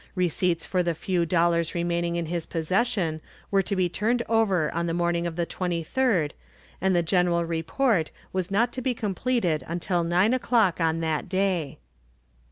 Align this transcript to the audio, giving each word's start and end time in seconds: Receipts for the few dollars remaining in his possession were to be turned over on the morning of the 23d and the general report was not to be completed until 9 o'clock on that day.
Receipts 0.15 0.65
for 0.65 0.81
the 0.81 0.95
few 0.95 1.27
dollars 1.27 1.75
remaining 1.75 2.15
in 2.15 2.25
his 2.25 2.47
possession 2.47 3.21
were 3.51 3.61
to 3.61 3.75
be 3.75 3.87
turned 3.87 4.23
over 4.27 4.73
on 4.73 4.87
the 4.87 4.95
morning 4.95 5.27
of 5.27 5.35
the 5.35 5.45
23d 5.45 6.31
and 6.81 6.95
the 6.95 7.03
general 7.03 7.45
report 7.45 8.09
was 8.33 8.49
not 8.49 8.73
to 8.73 8.81
be 8.81 8.95
completed 8.95 9.63
until 9.67 10.03
9 10.03 10.33
o'clock 10.33 10.81
on 10.81 11.01
that 11.01 11.29
day. 11.29 11.77